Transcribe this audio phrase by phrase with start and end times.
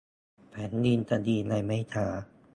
[0.51, 2.05] แผ่นดินจะดีในไม่ช้า